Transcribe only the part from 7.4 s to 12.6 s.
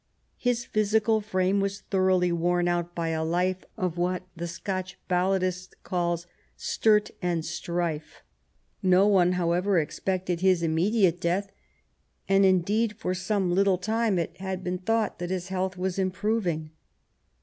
strife.'' No one, however, expected his immediate death, and